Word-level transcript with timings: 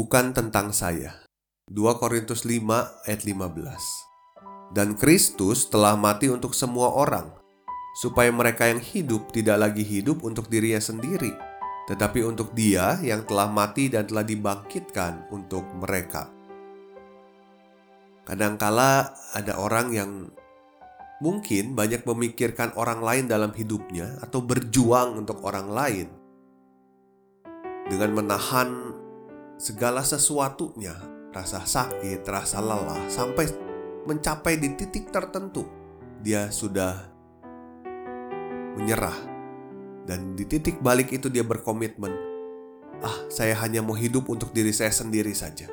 Bukan 0.00 0.32
tentang 0.32 0.72
saya. 0.72 1.12
2 1.68 2.00
Korintus 2.00 2.48
5 2.48 3.04
ayat 3.04 3.20
15. 3.20 4.72
Dan 4.72 4.96
Kristus 4.96 5.68
telah 5.68 5.92
mati 5.92 6.32
untuk 6.32 6.56
semua 6.56 6.88
orang, 6.96 7.28
supaya 8.00 8.32
mereka 8.32 8.64
yang 8.64 8.80
hidup 8.80 9.28
tidak 9.28 9.60
lagi 9.60 9.84
hidup 9.84 10.24
untuk 10.24 10.48
dirinya 10.48 10.80
sendiri, 10.80 11.36
tetapi 11.84 12.24
untuk 12.24 12.56
Dia 12.56 12.96
yang 13.04 13.28
telah 13.28 13.52
mati 13.52 13.92
dan 13.92 14.08
telah 14.08 14.24
dibangkitkan 14.24 15.28
untuk 15.28 15.68
mereka. 15.76 16.32
Kadangkala 18.24 19.12
ada 19.36 19.60
orang 19.60 19.92
yang 19.92 20.10
mungkin 21.20 21.76
banyak 21.76 22.08
memikirkan 22.08 22.72
orang 22.72 23.04
lain 23.04 23.28
dalam 23.28 23.52
hidupnya 23.52 24.16
atau 24.24 24.40
berjuang 24.40 25.20
untuk 25.20 25.44
orang 25.44 25.68
lain 25.68 26.08
dengan 27.92 28.16
menahan 28.16 28.99
segala 29.60 30.00
sesuatunya, 30.00 30.96
rasa 31.36 31.60
sakit, 31.68 32.24
rasa 32.24 32.64
lelah, 32.64 32.96
sampai 33.12 33.44
mencapai 34.08 34.56
di 34.56 34.72
titik 34.72 35.12
tertentu, 35.12 35.68
dia 36.24 36.48
sudah 36.48 36.96
menyerah. 38.80 39.28
Dan 40.08 40.32
di 40.32 40.48
titik 40.48 40.80
balik 40.80 41.12
itu 41.12 41.28
dia 41.28 41.44
berkomitmen, 41.44 42.08
ah 43.04 43.16
saya 43.28 43.52
hanya 43.60 43.84
mau 43.84 43.92
hidup 43.92 44.32
untuk 44.32 44.48
diri 44.56 44.72
saya 44.72 44.90
sendiri 44.96 45.36
saja. 45.36 45.68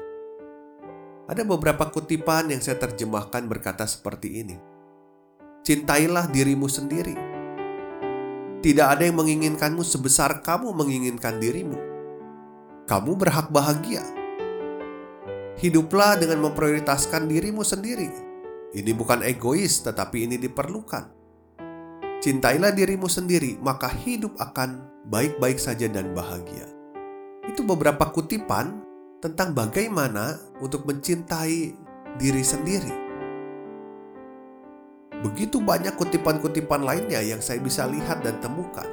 Ada 1.31 1.47
beberapa 1.47 1.87
kutipan 1.87 2.51
yang 2.51 2.59
saya 2.59 2.75
terjemahkan 2.75 3.47
berkata 3.47 3.87
seperti 3.87 4.43
ini. 4.43 4.55
Cintailah 5.63 6.27
dirimu 6.27 6.67
sendiri. 6.67 7.15
Tidak 8.59 8.87
ada 8.87 9.03
yang 9.07 9.15
menginginkanmu 9.15 9.83
sebesar 9.83 10.43
kamu 10.43 10.75
menginginkan 10.75 11.39
dirimu 11.39 11.96
kamu 12.87 13.19
berhak 13.19 13.51
bahagia. 13.51 14.01
Hiduplah 15.59 16.15
dengan 16.15 16.47
memprioritaskan 16.47 17.27
dirimu 17.27 17.61
sendiri. 17.67 18.07
Ini 18.71 18.95
bukan 18.95 19.27
egois, 19.27 19.83
tetapi 19.83 20.23
ini 20.23 20.39
diperlukan. 20.39 21.11
Cintailah 22.23 22.71
dirimu 22.71 23.11
sendiri, 23.11 23.59
maka 23.59 23.91
hidup 23.91 24.39
akan 24.39 24.87
baik-baik 25.11 25.59
saja 25.59 25.91
dan 25.91 26.15
bahagia. 26.15 26.63
Itu 27.43 27.67
beberapa 27.67 28.07
kutipan 28.07 28.79
tentang 29.19 29.51
bagaimana 29.51 30.39
untuk 30.63 30.87
mencintai 30.87 31.75
diri 32.15 32.43
sendiri. 32.43 32.93
Begitu 35.25 35.59
banyak 35.59 35.97
kutipan-kutipan 35.97 36.85
lainnya 36.85 37.19
yang 37.19 37.41
saya 37.41 37.57
bisa 37.59 37.89
lihat 37.89 38.21
dan 38.23 38.37
temukan. 38.39 38.85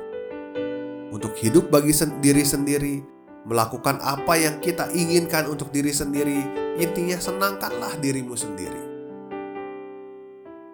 Untuk 1.12 1.36
hidup 1.38 1.68
bagi 1.68 1.92
diri 2.24 2.42
sendiri, 2.42 3.13
melakukan 3.44 4.00
apa 4.00 4.40
yang 4.40 4.56
kita 4.58 4.88
inginkan 4.92 5.44
untuk 5.48 5.68
diri 5.68 5.92
sendiri. 5.92 6.40
Intinya, 6.80 7.20
senangkanlah 7.20 8.00
dirimu 8.00 8.34
sendiri. 8.34 8.82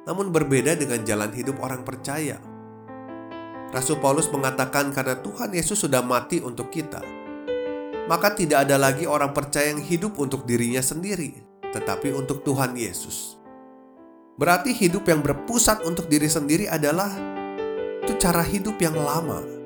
Namun, 0.06 0.30
berbeda 0.30 0.78
dengan 0.78 1.02
jalan 1.02 1.30
hidup 1.34 1.58
orang 1.60 1.82
percaya. 1.82 2.38
Rasul 3.70 4.02
Paulus 4.02 4.26
mengatakan, 4.30 4.90
"Karena 4.90 5.18
Tuhan 5.18 5.54
Yesus 5.54 5.78
sudah 5.82 6.02
mati 6.02 6.42
untuk 6.42 6.74
kita, 6.74 7.02
maka 8.10 8.34
tidak 8.34 8.66
ada 8.66 8.74
lagi 8.74 9.06
orang 9.06 9.30
percaya 9.30 9.70
yang 9.70 9.82
hidup 9.82 10.18
untuk 10.18 10.42
dirinya 10.42 10.82
sendiri, 10.82 11.38
tetapi 11.70 12.10
untuk 12.10 12.42
Tuhan 12.42 12.74
Yesus." 12.74 13.38
Berarti, 14.34 14.72
hidup 14.72 15.06
yang 15.06 15.20
berpusat 15.20 15.84
untuk 15.84 16.08
diri 16.08 16.26
sendiri 16.26 16.66
adalah 16.66 17.12
itu 18.00 18.16
cara 18.16 18.40
hidup 18.42 18.80
yang 18.80 18.96
lama 18.96 19.59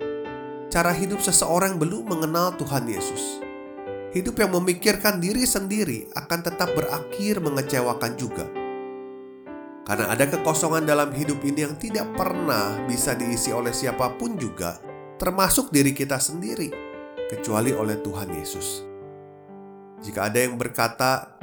cara 0.75 0.91
hidup 0.91 1.23
seseorang 1.23 1.79
belum 1.79 2.11
mengenal 2.11 2.59
Tuhan 2.59 2.91
Yesus. 2.91 3.39
Hidup 4.11 4.43
yang 4.43 4.59
memikirkan 4.59 5.23
diri 5.23 5.47
sendiri 5.47 6.11
akan 6.19 6.43
tetap 6.43 6.75
berakhir 6.75 7.39
mengecewakan 7.39 8.19
juga. 8.19 8.43
Karena 9.87 10.11
ada 10.11 10.27
kekosongan 10.27 10.83
dalam 10.83 11.15
hidup 11.15 11.39
ini 11.47 11.63
yang 11.63 11.79
tidak 11.79 12.11
pernah 12.19 12.75
bisa 12.91 13.15
diisi 13.15 13.55
oleh 13.55 13.71
siapa 13.71 14.19
pun 14.19 14.35
juga, 14.35 14.83
termasuk 15.15 15.71
diri 15.71 15.95
kita 15.95 16.19
sendiri, 16.19 16.75
kecuali 17.31 17.71
oleh 17.71 18.03
Tuhan 18.03 18.35
Yesus. 18.35 18.83
Jika 20.03 20.27
ada 20.27 20.43
yang 20.43 20.59
berkata, 20.59 21.39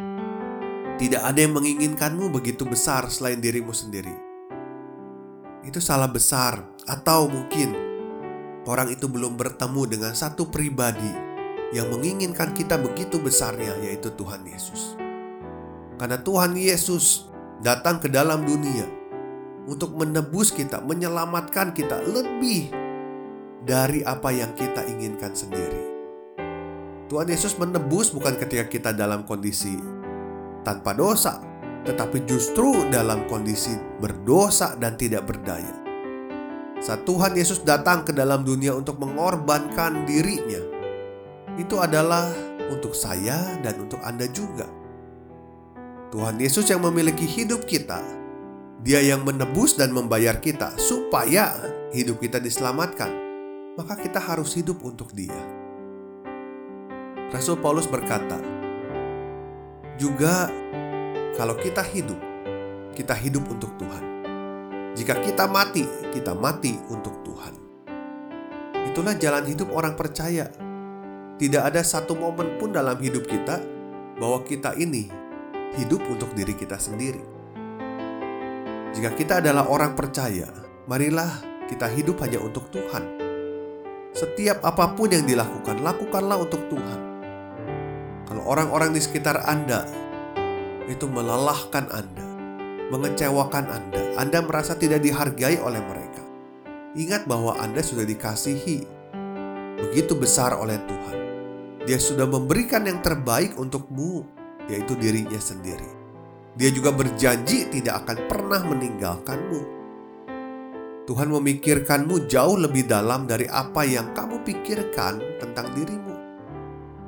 "Tidak 0.99 1.23
ada 1.23 1.39
yang 1.39 1.55
menginginkanmu 1.55 2.35
begitu 2.35 2.67
besar 2.67 3.07
selain 3.07 3.39
dirimu 3.39 3.71
sendiri," 3.71 4.11
itu 5.63 5.79
salah 5.79 6.11
besar, 6.11 6.67
atau 6.83 7.31
mungkin 7.31 7.90
orang 8.69 8.93
itu 8.93 9.09
belum 9.09 9.37
bertemu 9.39 9.81
dengan 9.97 10.13
satu 10.13 10.49
pribadi 10.49 11.09
yang 11.71 11.87
menginginkan 11.89 12.51
kita 12.51 12.77
begitu 12.77 13.17
besarnya, 13.17 13.79
yaitu 13.79 14.11
Tuhan 14.13 14.43
Yesus. 14.43 14.99
Karena 15.95 16.19
Tuhan 16.19 16.57
Yesus 16.57 17.31
datang 17.63 18.01
ke 18.01 18.11
dalam 18.11 18.43
dunia 18.43 18.85
untuk 19.69 19.95
menebus 19.95 20.51
kita, 20.51 20.81
menyelamatkan 20.83 21.71
kita 21.71 22.01
lebih 22.03 22.73
dari 23.61 24.01
apa 24.01 24.33
yang 24.33 24.51
kita 24.57 24.83
inginkan 24.89 25.31
sendiri. 25.31 25.93
Tuhan 27.07 27.27
Yesus 27.27 27.59
menebus 27.59 28.09
bukan 28.15 28.39
ketika 28.39 28.65
kita 28.71 28.89
dalam 28.95 29.27
kondisi 29.27 29.77
tanpa 30.65 30.95
dosa, 30.95 31.43
tetapi 31.85 32.23
justru 32.25 32.87
dalam 32.89 33.27
kondisi 33.27 33.75
berdosa 33.99 34.79
dan 34.79 34.95
tidak 34.97 35.27
berdaya. 35.27 35.80
Saat 36.81 37.05
Tuhan 37.05 37.37
Yesus 37.37 37.61
datang 37.61 38.01
ke 38.01 38.09
dalam 38.09 38.41
dunia 38.41 38.73
untuk 38.73 38.97
mengorbankan 38.97 40.01
dirinya, 40.09 40.57
itu 41.53 41.77
adalah 41.77 42.33
untuk 42.73 42.97
saya 42.97 43.37
dan 43.61 43.85
untuk 43.85 44.01
Anda 44.01 44.25
juga. 44.25 44.65
Tuhan 46.09 46.41
Yesus 46.41 46.65
yang 46.73 46.81
memiliki 46.81 47.29
hidup 47.29 47.69
kita, 47.69 48.01
Dia 48.81 48.97
yang 48.97 49.21
menebus 49.21 49.77
dan 49.77 49.93
membayar 49.93 50.41
kita 50.41 50.73
supaya 50.81 51.53
hidup 51.93 52.17
kita 52.17 52.41
diselamatkan, 52.41 53.13
maka 53.77 53.93
kita 54.01 54.17
harus 54.17 54.57
hidup 54.57 54.81
untuk 54.81 55.13
Dia. 55.13 55.37
Rasul 57.29 57.61
Paulus 57.61 57.85
berkata, 57.85 58.41
"Juga 60.01 60.49
kalau 61.37 61.53
kita 61.61 61.85
hidup, 61.85 62.17
kita 62.97 63.13
hidup 63.13 63.45
untuk 63.53 63.69
Tuhan." 63.77 64.20
Jika 64.91 65.23
kita 65.23 65.47
mati, 65.47 65.87
kita 66.11 66.35
mati 66.35 66.75
untuk 66.91 67.23
Tuhan. 67.23 67.53
Itulah 68.91 69.15
jalan 69.15 69.47
hidup 69.47 69.71
orang 69.71 69.95
percaya. 69.95 70.51
Tidak 71.39 71.63
ada 71.63 71.79
satu 71.79 72.11
momen 72.13 72.59
pun 72.59 72.75
dalam 72.75 72.99
hidup 72.99 73.23
kita 73.23 73.63
bahwa 74.19 74.43
kita 74.43 74.75
ini 74.75 75.07
hidup 75.79 76.03
untuk 76.11 76.35
diri 76.35 76.51
kita 76.51 76.75
sendiri. 76.75 77.23
Jika 78.91 79.15
kita 79.15 79.39
adalah 79.39 79.71
orang 79.71 79.95
percaya, 79.95 80.51
marilah 80.91 81.39
kita 81.71 81.87
hidup 81.87 82.19
hanya 82.27 82.43
untuk 82.43 82.67
Tuhan. 82.67 83.03
Setiap 84.11 84.59
apa 84.67 84.91
pun 84.91 85.07
yang 85.07 85.23
dilakukan, 85.23 85.79
lakukanlah 85.79 86.35
untuk 86.35 86.67
Tuhan. 86.67 86.99
Kalau 88.27 88.43
orang-orang 88.43 88.91
di 88.91 88.99
sekitar 88.99 89.39
Anda 89.47 89.87
itu 90.91 91.07
melelahkan 91.07 91.87
Anda, 91.87 92.30
mengecewakan 92.91 93.65
Anda, 93.71 94.01
Anda 94.19 94.43
merasa 94.43 94.75
tidak 94.75 94.99
dihargai 94.99 95.63
oleh 95.63 95.79
mereka. 95.79 96.23
Ingat 96.91 97.23
bahwa 97.23 97.55
Anda 97.55 97.79
sudah 97.79 98.03
dikasihi 98.03 98.83
begitu 99.79 100.13
besar 100.19 100.51
oleh 100.59 100.75
Tuhan. 100.83 101.17
Dia 101.87 101.97
sudah 101.97 102.27
memberikan 102.27 102.85
yang 102.85 102.99
terbaik 102.99 103.55
untukmu, 103.55 104.27
yaitu 104.67 104.93
dirinya 104.99 105.39
sendiri. 105.39 105.87
Dia 106.53 106.67
juga 106.69 106.91
berjanji 106.91 107.71
tidak 107.71 108.05
akan 108.05 108.17
pernah 108.27 108.61
meninggalkanmu. 108.67 109.61
Tuhan 111.07 111.31
memikirkanmu 111.31 112.29
jauh 112.29 112.59
lebih 112.59 112.85
dalam 112.85 113.25
dari 113.25 113.47
apa 113.49 113.87
yang 113.87 114.11
kamu 114.13 114.43
pikirkan 114.45 115.41
tentang 115.41 115.73
dirimu. 115.73 116.15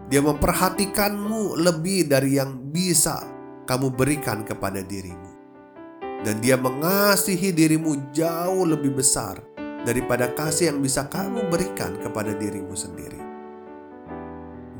Dia 0.09 0.23
memperhatikanmu 0.23 1.59
lebih 1.59 2.09
dari 2.09 2.39
yang 2.39 2.71
bisa 2.71 3.21
kamu 3.67 3.93
berikan 3.93 4.41
kepada 4.47 4.81
dirimu. 4.81 5.32
Dan 6.23 6.39
Dia 6.39 6.55
mengasihi 6.55 7.51
dirimu 7.51 8.15
jauh 8.15 8.63
lebih 8.63 8.95
besar 8.95 9.43
daripada 9.83 10.31
kasih 10.31 10.71
yang 10.71 10.79
bisa 10.79 11.05
kamu 11.11 11.51
berikan 11.51 11.99
kepada 11.99 12.31
dirimu 12.31 12.71
sendiri. 12.73 13.19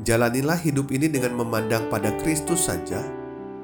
Jalanilah 0.04 0.60
hidup 0.60 0.92
ini 0.92 1.08
dengan 1.08 1.36
memandang 1.36 1.88
pada 1.88 2.12
Kristus 2.20 2.68
saja. 2.68 3.00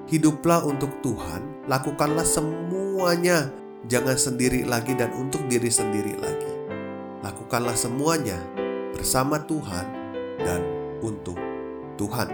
Hiduplah 0.08 0.64
untuk 0.64 0.90
Tuhan, 1.04 1.68
lakukanlah 1.68 2.24
semuanya, 2.24 3.52
jangan 3.88 4.16
sendiri 4.16 4.64
lagi 4.64 4.96
dan 4.96 5.12
untuk 5.16 5.44
diri 5.46 5.68
sendiri 5.68 6.16
lagi. 6.18 6.52
Lakukanlah 7.20 7.76
semuanya 7.76 8.36
bersama 8.96 9.40
Tuhan 9.44 9.86
dan 10.40 10.60
untuk 11.04 11.36
Tuhan. 12.00 12.28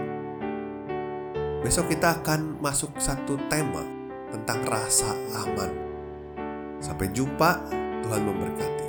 Besok 1.61 1.91
kita 1.91 2.23
akan 2.23 2.63
masuk 2.63 2.95
satu 2.97 3.35
tema 3.51 3.96
tentang 4.31 4.63
rasa 4.67 5.11
aman. 5.43 5.71
Sampai 6.77 7.11
jumpa, 7.11 7.67
Tuhan 8.05 8.21
memberkati. 8.23 8.86